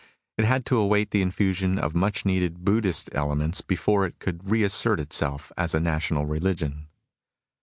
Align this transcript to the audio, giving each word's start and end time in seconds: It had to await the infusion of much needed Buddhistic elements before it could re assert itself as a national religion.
It 0.35 0.45
had 0.45 0.65
to 0.65 0.77
await 0.79 1.11
the 1.11 1.21
infusion 1.21 1.77
of 1.77 1.93
much 1.93 2.25
needed 2.25 2.65
Buddhistic 2.65 3.13
elements 3.13 3.61
before 3.61 4.03
it 4.07 4.17
could 4.17 4.49
re 4.49 4.63
assert 4.63 4.99
itself 4.99 5.51
as 5.55 5.75
a 5.75 5.79
national 5.79 6.25
religion. 6.25 6.87